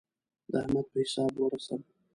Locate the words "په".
0.91-0.97